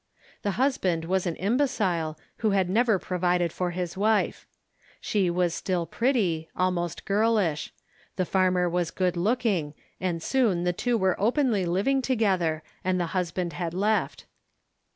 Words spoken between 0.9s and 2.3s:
was an imbecile